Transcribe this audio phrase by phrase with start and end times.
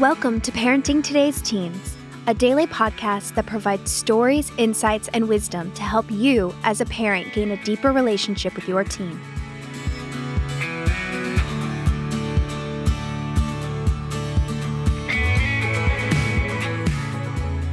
[0.00, 1.94] Welcome to Parenting Today's Teens,
[2.26, 7.34] a daily podcast that provides stories, insights, and wisdom to help you as a parent
[7.34, 9.20] gain a deeper relationship with your teen.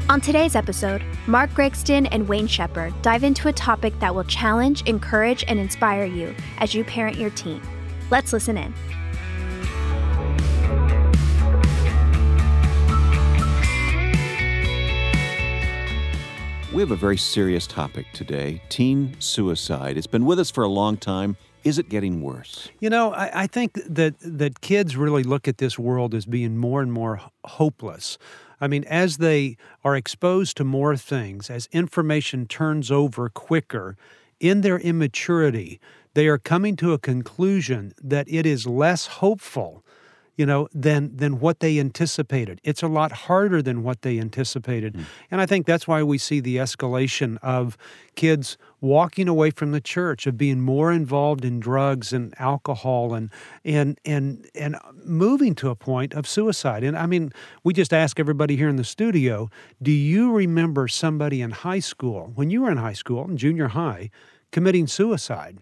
[0.09, 4.81] On today's episode, Mark Gregston and Wayne Shepherd dive into a topic that will challenge,
[4.81, 7.61] encourage, and inspire you as you parent your teen.
[8.11, 8.73] Let's listen in.
[16.73, 19.97] We have a very serious topic today teen suicide.
[19.97, 21.37] It's been with us for a long time.
[21.63, 22.67] Is it getting worse?
[22.81, 26.57] You know, I, I, think that, that kids really look at this world as being
[26.57, 28.17] more and more hopeless.
[28.59, 33.95] I mean, as they are exposed to more things, as information turns over quicker,
[34.41, 35.79] in their immaturity,
[36.15, 39.85] they are coming to a conclusion that it is less hopeful
[40.37, 42.61] you know, than than what they anticipated.
[42.63, 44.93] It's a lot harder than what they anticipated.
[44.93, 45.05] Mm.
[45.31, 47.75] And I think that's why we see the escalation of
[48.15, 53.31] kids walking away from the church, of being more involved in drugs and alcohol and
[53.65, 56.83] and and and moving to a point of suicide.
[56.83, 59.49] And I mean, we just ask everybody here in the studio,
[59.81, 63.69] do you remember somebody in high school, when you were in high school, in junior
[63.69, 64.11] high,
[64.51, 65.57] committing suicide?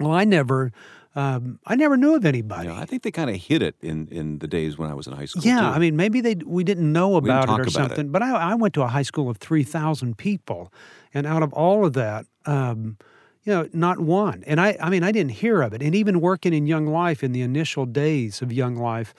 [0.00, 0.72] Well, I never
[1.14, 2.70] um, I never knew of anybody.
[2.70, 5.12] I think they kind of hid it in, in the days when I was in
[5.12, 5.42] high school.
[5.42, 5.66] Yeah, too.
[5.66, 8.06] I mean, maybe they we didn't know about didn't it or about something.
[8.06, 8.12] It.
[8.12, 10.72] But I, I, went to a high school of three thousand people,
[11.12, 12.96] and out of all of that, um,
[13.44, 14.42] you know, not one.
[14.46, 15.82] And I, I mean, I didn't hear of it.
[15.82, 19.14] And even working in Young Life in the initial days of Young Life,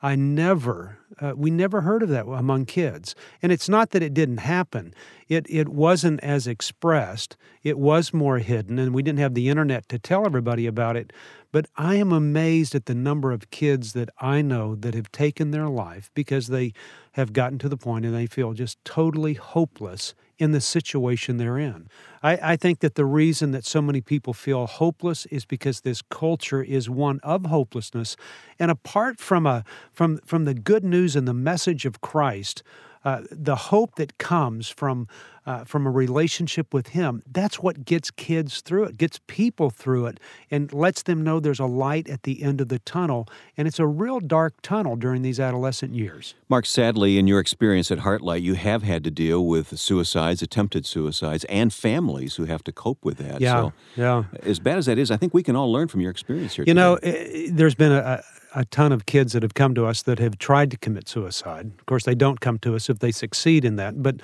[0.00, 3.14] I never, uh, we never heard of that among kids.
[3.42, 4.94] And it's not that it didn't happen.
[5.28, 7.36] It, it wasn't as expressed.
[7.62, 11.12] It was more hidden, and we didn't have the internet to tell everybody about it.
[11.50, 15.50] But I am amazed at the number of kids that I know that have taken
[15.50, 16.72] their life because they
[17.12, 21.58] have gotten to the point and they feel just totally hopeless in the situation they're
[21.58, 21.88] in.
[22.22, 26.00] I, I, think that the reason that so many people feel hopeless is because this
[26.00, 28.16] culture is one of hopelessness.
[28.58, 32.62] And apart from, a, from, from the good news and the message of Christ,
[33.04, 35.08] uh, the hope that comes from
[35.48, 40.04] uh, from a relationship with Him, that's what gets kids through it, gets people through
[40.04, 40.20] it,
[40.50, 43.26] and lets them know there's a light at the end of the tunnel.
[43.56, 46.34] And it's a real dark tunnel during these adolescent years.
[46.50, 50.84] Mark, sadly, in your experience at Heartlight, you have had to deal with suicides, attempted
[50.84, 53.40] suicides, and families who have to cope with that.
[53.40, 54.24] Yeah, so, yeah.
[54.42, 56.64] As bad as that is, I think we can all learn from your experience here.
[56.66, 57.46] You today.
[57.46, 58.22] know, there's been a,
[58.54, 61.70] a ton of kids that have come to us that have tried to commit suicide.
[61.78, 64.16] Of course, they don't come to us if they succeed in that, but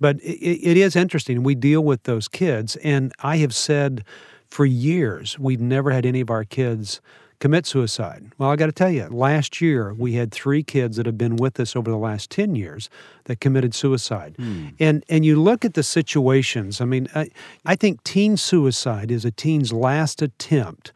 [0.00, 1.42] but it, it is interesting.
[1.42, 4.04] We deal with those kids, and I have said
[4.46, 7.00] for years we've never had any of our kids
[7.42, 8.30] commit suicide.
[8.38, 11.34] Well, I got to tell you, last year we had three kids that have been
[11.34, 12.88] with us over the last 10 years
[13.24, 14.36] that committed suicide.
[14.38, 14.68] Hmm.
[14.78, 17.30] And and you look at the situations, I mean, I,
[17.66, 20.92] I think teen suicide is a teen's last attempt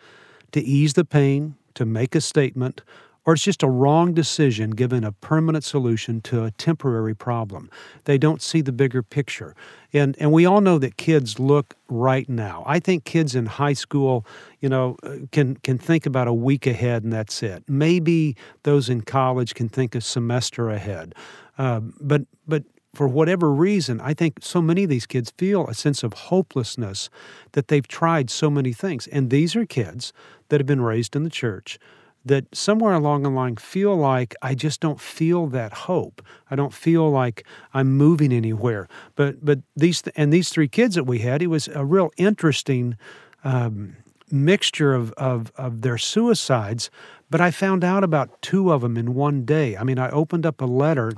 [0.53, 2.83] to ease the pain, to make a statement,
[3.25, 7.69] or it's just a wrong decision given a permanent solution to a temporary problem.
[8.05, 9.55] They don't see the bigger picture.
[9.93, 12.63] And and we all know that kids look right now.
[12.67, 14.25] I think kids in high school,
[14.61, 17.65] you know, uh, can can think about a week ahead and that's it.
[17.69, 21.15] Maybe those in college can think a semester ahead.
[21.59, 22.63] Uh, but but
[22.97, 27.11] for whatever reason, I think so many of these kids feel a sense of hopelessness
[27.53, 29.07] that they've tried so many things.
[29.09, 30.15] And these are kids
[30.49, 31.79] that have been raised in the church
[32.25, 36.23] that somewhere along the line feel like I just don't feel that hope.
[36.51, 38.89] I don't feel like I'm moving anywhere.
[39.15, 42.97] But but these and these three kids that we had, it was a real interesting
[43.45, 43.97] um,
[44.31, 46.91] mixture of, of of their suicides.
[47.29, 49.77] But I found out about two of them in one day.
[49.77, 51.13] I mean, I opened up a letter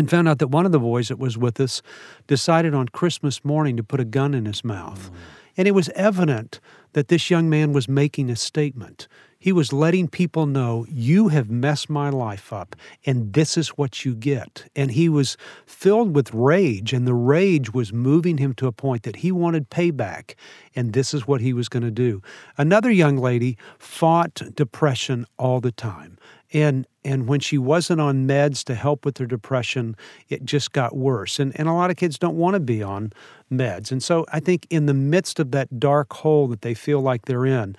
[0.00, 1.82] and found out that one of the boys that was with us
[2.26, 5.10] decided on Christmas morning to put a gun in his mouth.
[5.12, 5.16] Mm.
[5.58, 6.58] And it was evident
[6.94, 9.08] that this young man was making a statement.
[9.38, 14.06] He was letting people know, you have messed my life up, and this is what
[14.06, 14.70] you get.
[14.74, 15.36] And he was
[15.66, 19.68] filled with rage, and the rage was moving him to a point that he wanted
[19.68, 20.34] payback,
[20.74, 22.22] and this is what he was going to do.
[22.56, 26.16] Another young lady fought depression all the time.
[26.52, 29.96] And and when she wasn't on meds to help with her depression,
[30.28, 31.38] it just got worse.
[31.38, 33.12] And and a lot of kids don't want to be on
[33.52, 33.90] meds.
[33.90, 37.26] And so I think in the midst of that dark hole that they feel like
[37.26, 37.76] they're in,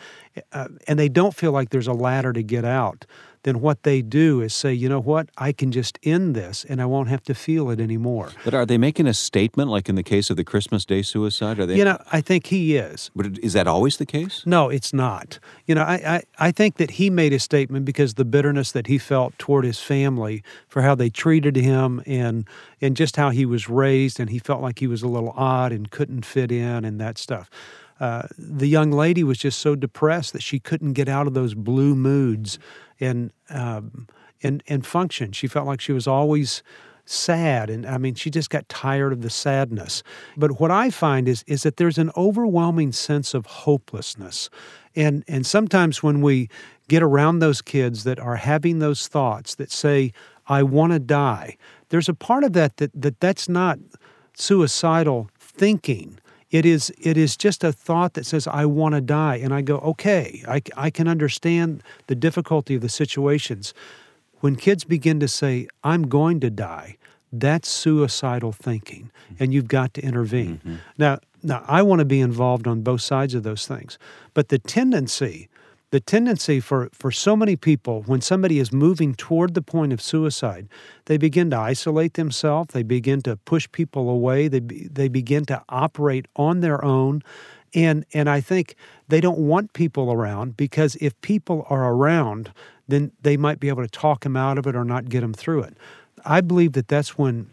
[0.51, 3.06] uh, and they don't feel like there's a ladder to get out,
[3.44, 6.81] then what they do is say, you know what, I can just end this and
[6.81, 8.29] I won't have to feel it anymore.
[8.44, 11.59] But are they making a statement like in the case of the Christmas Day suicide?
[11.59, 11.75] Are they?
[11.75, 13.09] You know, I think he is.
[13.15, 14.44] But is that always the case?
[14.45, 15.39] No, it's not.
[15.65, 15.95] You know, I,
[16.39, 19.38] I, I think that he made a statement because the bitterness that he felt felt
[19.38, 22.48] toward his family for how they treated him and
[22.80, 25.74] and just how he was raised, and he felt like he was a little odd
[25.74, 27.50] and couldn't fit in and that stuff.
[28.00, 31.54] Uh, the young lady was just so depressed that she couldn't get out of those
[31.54, 32.58] blue moods
[33.02, 34.08] and um,
[34.44, 35.34] and and function.
[35.34, 36.64] She felt like she was always
[37.04, 40.04] sad and i mean she just got tired of the sadness
[40.38, 44.50] but what i find is is that there's an overwhelming sense of hopelessness
[44.96, 46.48] and and sometimes when we
[46.92, 50.12] get around those kids that are having those thoughts that say
[50.48, 51.58] i want to die
[51.90, 53.80] there's a part of that that, that that's not
[54.34, 59.38] suicidal thinking it is it is just a thought that says i want to die
[59.38, 63.74] and i go okay I, I can understand the difficulty of the situations
[64.42, 66.98] when kids begin to say, I'm going to die,
[67.32, 70.58] that's suicidal thinking, and you've got to intervene.
[70.58, 70.76] Mm-hmm.
[70.98, 73.98] Now, now, I want to be involved on both sides of those things,
[74.36, 75.50] but the tendency,
[75.92, 80.02] the tendency for, for so many people, when somebody is moving toward the point of
[80.02, 80.68] suicide,
[81.06, 85.62] they begin to isolate themselves, they begin to push people away, they, they begin to
[85.68, 87.22] operate on their own.
[87.74, 88.76] And, and I think
[89.10, 92.54] they don't want people around because if people are around,
[92.88, 95.34] then they might be able to talk him out of it or not get him
[95.34, 95.78] through it.
[96.24, 97.52] I believe that that's when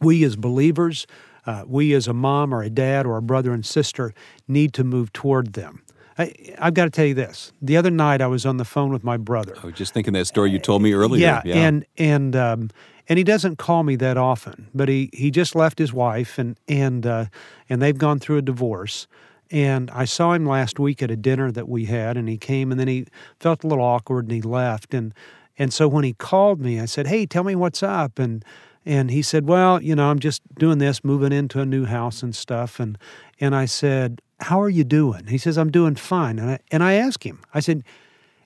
[0.00, 1.06] we as believers,
[1.46, 4.12] uh, we as a mom or a dad or a brother and sister
[4.46, 5.82] need to move toward them.
[6.18, 7.52] I, have got to tell you this.
[7.62, 9.56] The other night, I was on the phone with my brother.
[9.62, 11.22] I was just thinking that story you told me earlier.
[11.22, 11.54] Yeah, yeah.
[11.56, 12.70] and and um,
[13.08, 16.58] and he doesn't call me that often, but he he just left his wife and
[16.68, 17.26] and uh,
[17.68, 19.06] and they've gone through a divorce.
[19.50, 22.70] And I saw him last week at a dinner that we had, and he came
[22.70, 23.06] and then he
[23.38, 24.94] felt a little awkward and he left.
[24.94, 25.12] And
[25.58, 28.44] and so when he called me, I said, "Hey, tell me what's up." And
[28.84, 32.22] and he said, "Well, you know, I'm just doing this, moving into a new house
[32.22, 32.98] and stuff." And
[33.40, 36.82] and I said, "How are you doing?" He says, "I'm doing fine." And I and
[36.82, 37.84] I asked him, I said,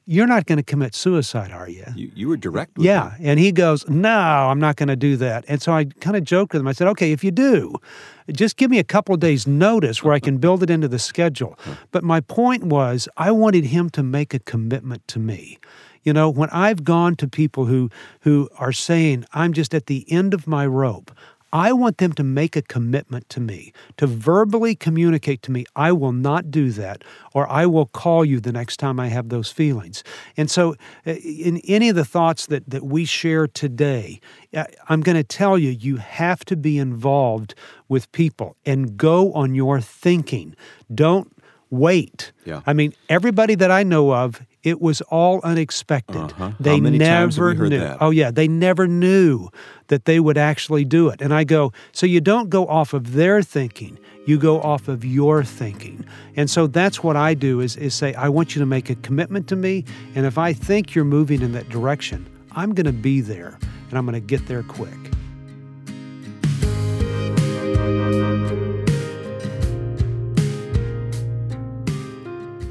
[0.08, 1.84] you're not going to commit suicide, are you?
[1.96, 3.16] You, you were direct yeah.
[3.16, 3.26] Him.
[3.26, 5.44] And he goes, No, I'm not going to do that.
[5.48, 6.68] And so I kind of joked with him.
[6.68, 7.74] I said, Okay, if you do,
[8.30, 11.00] just give me a couple of days' notice where I can build it into the
[11.00, 11.58] schedule.
[11.90, 15.58] But my point was, I wanted him to make a commitment to me.
[16.04, 17.90] You know, when I've gone to people who
[18.20, 21.10] who are saying, I'm just at the end of my rope,
[21.56, 25.90] I want them to make a commitment to me, to verbally communicate to me, I
[25.90, 29.50] will not do that, or I will call you the next time I have those
[29.50, 30.04] feelings.
[30.36, 30.74] And so,
[31.06, 34.20] uh, in any of the thoughts that, that we share today,
[34.54, 37.54] uh, I'm going to tell you, you have to be involved
[37.88, 40.54] with people and go on your thinking.
[40.94, 41.32] Don't
[41.70, 42.32] wait.
[42.44, 42.60] Yeah.
[42.66, 46.16] I mean, everybody that I know of it was all unexpected.
[46.16, 46.50] Uh-huh.
[46.58, 47.78] They never knew.
[47.78, 47.98] That?
[48.00, 49.48] Oh yeah, they never knew
[49.86, 51.22] that they would actually do it.
[51.22, 53.96] And I go, so you don't go off of their thinking,
[54.26, 56.04] you go off of your thinking.
[56.34, 58.96] And so that's what I do is is say I want you to make a
[58.96, 59.84] commitment to me
[60.16, 63.96] and if I think you're moving in that direction, I'm going to be there and
[63.96, 64.90] I'm going to get there quick.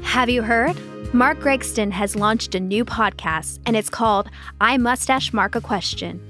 [0.02, 0.76] Have you heard?
[1.12, 4.28] Mark Gregston has launched a new podcast and it's called
[4.60, 6.20] I Mustache Mark a Question.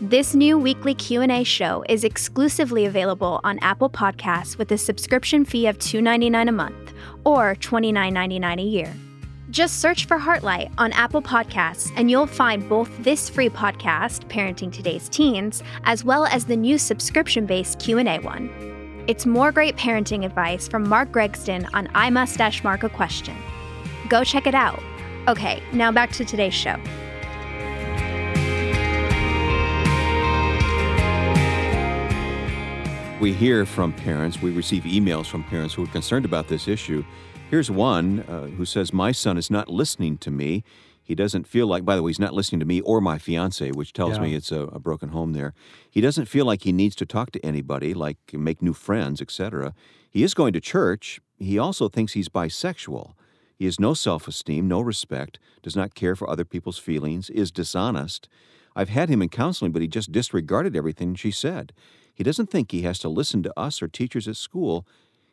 [0.00, 5.66] This new weekly Q&A show is exclusively available on Apple Podcasts with a subscription fee
[5.66, 6.94] of $2.99 a month
[7.24, 8.92] or $29.99 a year.
[9.50, 14.72] Just search for Heartlight on Apple Podcasts and you'll find both this free podcast, Parenting
[14.72, 19.04] Today's Teens, as well as the new subscription-based Q&A one.
[19.06, 23.36] It's more great parenting advice from Mark Gregston on I Mustache Mark a Question.
[24.08, 24.82] Go check it out.
[25.28, 26.76] Okay, now back to today's show.
[33.20, 37.02] We hear from parents, we receive emails from parents who are concerned about this issue.
[37.48, 40.62] Here's one uh, who says, My son is not listening to me.
[41.02, 43.70] He doesn't feel like, by the way, he's not listening to me or my fiance,
[43.70, 44.22] which tells Yeah.
[44.24, 45.54] me it's a, a broken home there.
[45.90, 49.74] He doesn't feel like he needs to talk to anybody, like make new friends, etc.
[50.10, 51.20] He is going to church.
[51.38, 53.12] He also thinks he's bisexual.
[53.54, 57.50] He has no self esteem, no respect, does not care for other people's feelings, is
[57.50, 58.28] dishonest.
[58.76, 61.72] I've had him in counseling, but he just disregarded everything she said.
[62.12, 64.86] He doesn't think he has to listen to us or teachers at school.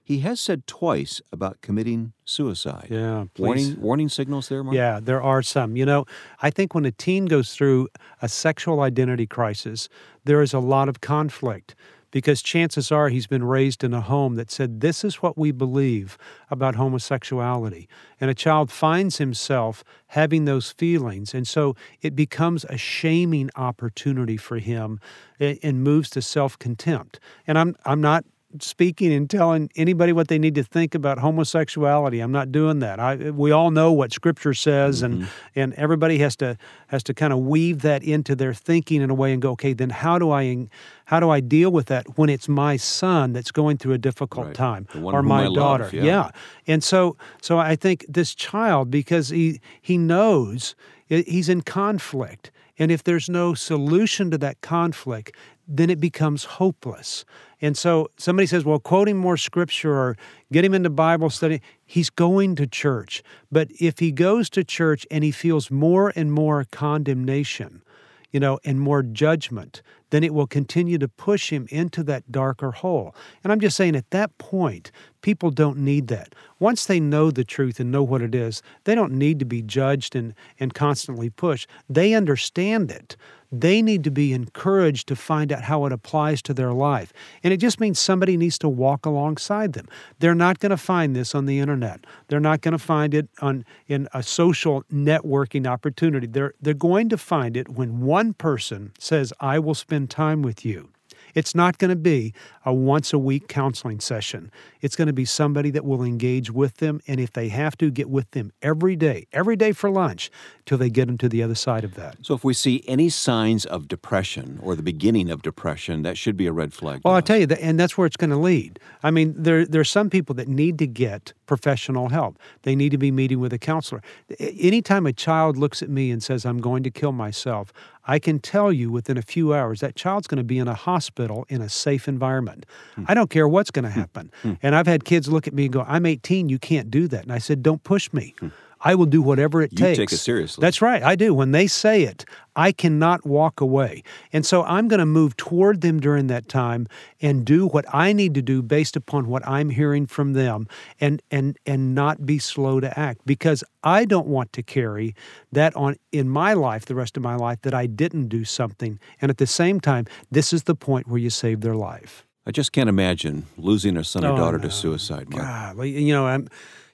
[0.04, 2.88] He has said twice about committing suicide.
[2.90, 3.46] Yeah, please.
[3.46, 4.76] Warning, warning signals there, Mark?
[4.76, 5.76] Yeah, there are some.
[5.76, 6.06] You know,
[6.42, 7.88] I think when a teen goes through
[8.22, 9.90] a sexual identity crisis,
[10.26, 11.76] there is a lot of conflict
[12.12, 15.52] because chances are he's been raised in a home that said, This is what we
[15.52, 16.18] believe
[16.50, 17.88] about homosexuality.
[18.20, 21.34] And a child finds himself having those feelings.
[21.34, 25.00] And so it becomes a shaming opportunity for him
[25.40, 27.20] eh, and moves to self contempt.
[27.48, 28.26] And I'm, I'm not
[28.60, 32.20] speaking and telling anybody what they need to think about homosexuality.
[32.20, 33.00] I'm not doing that.
[33.00, 35.22] I, we all know what Scripture says, mm-hmm.
[35.22, 39.10] and and everybody has to has to kind of weave that into their thinking in
[39.10, 40.68] a way and go, okay, then how do I
[41.06, 44.48] how do I deal with that when it's my son that's going through a difficult
[44.48, 44.56] right.
[44.56, 45.86] time or my daughter?
[45.86, 46.04] Love, yeah.
[46.04, 46.30] yeah,
[46.68, 50.76] and so so I think this child because he he knows
[51.08, 52.52] he's in conflict.
[52.80, 55.36] And if there's no solution to that conflict,
[55.68, 57.26] then it becomes hopeless.
[57.62, 60.18] And so somebody says, well, quote him more scripture or
[60.52, 61.62] get him into Bible study.
[61.86, 63.22] He's going to church.
[63.52, 67.84] But if he goes to church and he feels more and more condemnation,
[68.32, 72.72] you know, and more judgment, then it will continue to push him into that darker
[72.72, 73.16] hole.
[73.44, 74.92] And I'm just saying at that point,
[75.22, 76.36] people don't need that.
[76.60, 79.62] Once they know the truth and know what it is, they don't need to be
[79.62, 81.68] judged and, and constantly pushed.
[81.90, 83.18] They understand it
[83.52, 87.12] they need to be encouraged to find out how it applies to their life.
[87.44, 89.88] And it just means somebody needs to walk alongside them.
[90.20, 92.06] They're not going to find this on the internet.
[92.30, 96.28] They're not going to find it on in a social networking opportunity.
[96.28, 100.66] They're they're going to find it when one person says, "I will spend time with
[100.66, 100.90] you."
[101.34, 102.34] It's not going to be
[102.66, 104.52] a once a week counseling session.
[104.82, 107.02] It's going to be somebody that will engage with them.
[107.08, 110.32] And if they have to, get with them every day, every day for lunch
[110.66, 112.18] till they get them to the other side of that.
[112.22, 116.38] So if we see any signs of depression or the beginning of depression, that should
[116.38, 117.02] be a red flag.
[117.04, 118.80] Well, I'll tell you, that, and that's where it's going to lead.
[119.04, 122.38] I mean, there, there are some people that need to get professional help.
[122.62, 124.02] They need to be meeting with a counselor.
[124.40, 127.74] Anytime a child looks at me and says, I'm going to kill myself,
[128.06, 130.74] I can tell you within a few hours that child's going to be in a
[130.74, 132.66] hospital in a safe environment.
[132.96, 133.06] Hmm.
[133.08, 134.00] I don't care what's going to hmm.
[134.00, 134.32] happen.
[134.42, 134.54] Hmm.
[134.62, 137.24] And I've had kids look at me and go, I'm 18, you can't do that.
[137.24, 138.36] And I said, Don't push me.
[138.84, 139.98] I will do whatever it you takes.
[139.98, 140.62] You take it seriously.
[140.62, 141.04] That's right.
[141.04, 141.34] I do.
[141.34, 144.04] When they say it, I cannot walk away.
[144.34, 146.88] And so I'm going to move toward them during that time
[147.22, 150.68] and do what I need to do based upon what I'm hearing from them
[151.00, 155.16] and and and not be slow to act because I don't want to carry
[155.52, 159.00] that on in my life the rest of my life that I didn't do something.
[159.22, 162.26] And at the same time, this is the point where you save their life.
[162.46, 164.64] I just can't imagine losing a son or oh, daughter no.
[164.64, 165.30] to suicide.
[165.30, 165.44] Mark.
[165.44, 166.48] God, you know, I'm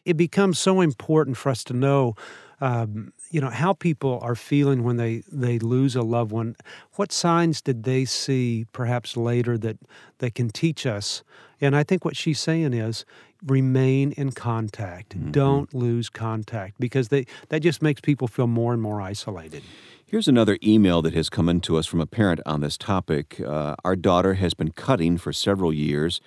[0.07, 2.15] it becomes so important for us to know,
[2.61, 6.55] um, you know, how people are feeling when they they lose a loved one.
[6.95, 9.77] What signs did they see, perhaps later, that
[10.19, 11.23] that can teach us?
[11.59, 13.05] And I think what she's saying is
[13.45, 15.09] remain in contact.
[15.09, 15.31] Mm-hmm.
[15.31, 19.63] Don't lose contact because they that just makes people feel more and more isolated.
[20.05, 23.41] Here's another email that has come in to us from a parent on this topic.
[23.41, 26.21] Uh, our daughter has been cutting for several years.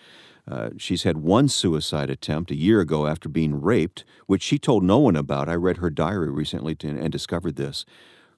[0.50, 4.83] Uh, she's had one suicide attempt a year ago after being raped, which she told
[4.83, 5.49] no one about.
[5.49, 7.85] I read her diary recently to, and discovered this.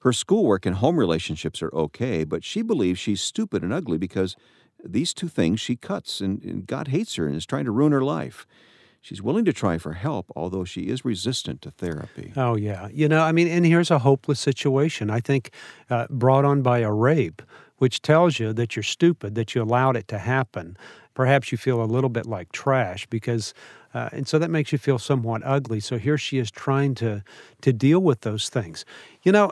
[0.00, 4.36] Her schoolwork and home relationships are okay, but she believes she's stupid and ugly because
[4.84, 7.92] these two things she cuts, and, and God hates her and is trying to ruin
[7.92, 8.46] her life.
[9.00, 12.32] She's willing to try for help, although she is resistant to therapy.
[12.36, 12.88] Oh, yeah.
[12.92, 15.10] You know, I mean, and here's a hopeless situation.
[15.10, 15.50] I think
[15.88, 17.42] uh, brought on by a rape,
[17.78, 20.76] which tells you that you're stupid, that you allowed it to happen
[21.14, 23.54] perhaps you feel a little bit like trash because
[23.94, 25.78] uh, and so that makes you feel somewhat ugly.
[25.78, 27.22] So here she is trying to
[27.60, 28.84] to deal with those things.
[29.22, 29.50] You know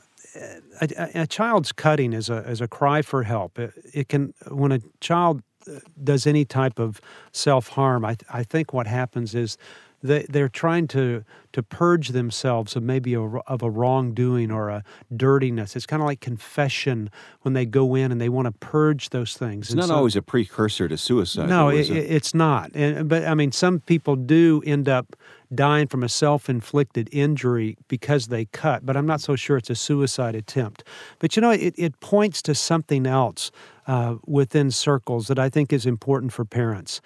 [0.81, 3.59] a, a child's cutting is a, is a cry for help.
[3.59, 7.01] It, it can when a child uh, does any type of
[7.33, 9.59] self-harm I, I think what happens is
[10.03, 14.85] they, they're trying to to purge themselves of maybe a, of a wrongdoing or a
[15.17, 15.75] dirtiness.
[15.75, 17.11] It's kind of like confession
[17.43, 19.67] when they go in and they want to purge those things.
[19.67, 21.49] It's and not so, always a precursor to suicide.
[21.49, 22.11] No, though, it, it?
[22.11, 22.71] it's not.
[22.75, 25.17] And, but I mean, some people do end up
[25.53, 28.87] dying from a self-inflicted injury because they cut.
[28.87, 30.85] But I'm not so sure it's a suicide attempt.
[31.19, 33.51] But you know, it, it points to something else
[33.89, 37.01] uh, within circles that I think is important for parents.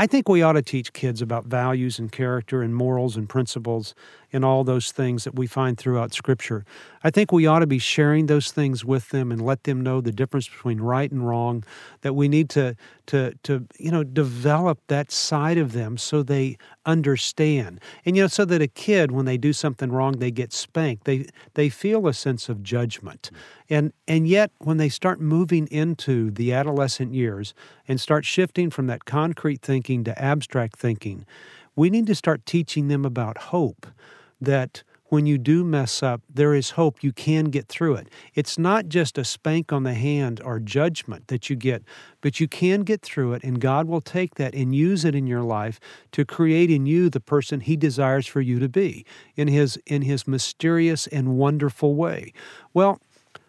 [0.00, 3.94] I think we ought to teach kids about values and character and morals and principles
[4.32, 6.64] and all those things that we find throughout Scripture.
[7.02, 10.00] I think we ought to be sharing those things with them and let them know
[10.00, 11.64] the difference between right and wrong.
[12.02, 16.56] That we need to to to you know develop that side of them so they
[16.86, 17.80] understand.
[18.04, 21.04] And you know, so that a kid, when they do something wrong, they get spanked.
[21.04, 23.30] They they feel a sense of judgment.
[23.32, 23.36] Mm.
[23.70, 27.54] And and yet when they start moving into the adolescent years
[27.88, 31.24] and start shifting from that concrete thinking to abstract thinking,
[31.76, 33.86] we need to start teaching them about hope
[34.40, 37.02] that when you do mess up, there is hope.
[37.02, 38.08] You can get through it.
[38.34, 41.82] It's not just a spank on the hand or judgment that you get,
[42.20, 45.26] but you can get through it, and God will take that and use it in
[45.26, 45.80] your life
[46.12, 49.04] to create in you the person He desires for you to be
[49.36, 52.32] in His in His mysterious and wonderful way.
[52.72, 53.00] Well,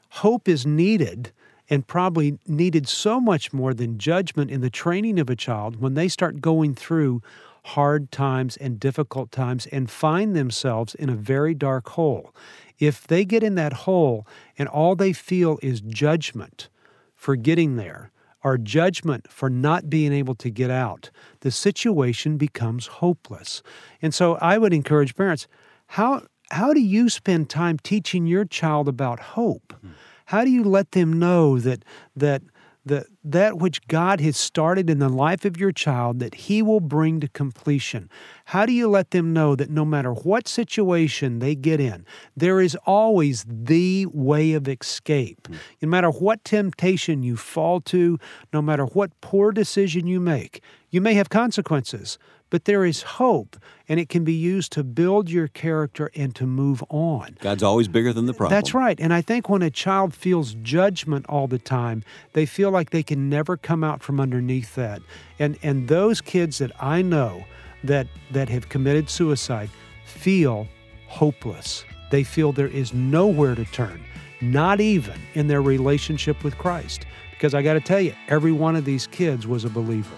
[0.09, 1.31] hope is needed
[1.69, 5.93] and probably needed so much more than judgment in the training of a child when
[5.93, 7.21] they start going through
[7.63, 12.33] hard times and difficult times and find themselves in a very dark hole.
[12.79, 14.25] If they get in that hole
[14.57, 16.69] and all they feel is judgment
[17.15, 18.11] for getting there,
[18.43, 21.09] or judgment for not being able to get out,
[21.41, 23.61] the situation becomes hopeless.
[24.01, 25.47] And so I would encourage parents
[25.87, 29.73] how, how do you spend time teaching your child about hope?
[29.85, 29.91] Mm.
[30.25, 31.83] How do you let them know that
[32.15, 32.41] that
[32.85, 36.79] that that which God has started in the life of your child that he will
[36.79, 38.09] bring to completion?
[38.45, 42.59] How do you let them know that no matter what situation they get in, there
[42.59, 45.43] is always the way of escape?
[45.43, 45.57] Mm.
[45.83, 48.17] No matter what temptation you fall to,
[48.51, 52.17] no matter what poor decision you make, you may have consequences,
[52.51, 53.57] but there is hope,
[53.89, 57.37] and it can be used to build your character and to move on.
[57.39, 58.55] God's always bigger than the problem.
[58.55, 58.99] That's right.
[58.99, 62.03] And I think when a child feels judgment all the time,
[62.33, 65.01] they feel like they can never come out from underneath that.
[65.39, 67.45] And and those kids that I know
[67.83, 69.71] that that have committed suicide
[70.05, 70.67] feel
[71.07, 71.83] hopeless.
[72.11, 74.03] They feel there is nowhere to turn,
[74.41, 77.05] not even in their relationship with Christ.
[77.31, 80.17] Because I got to tell you, every one of these kids was a believer.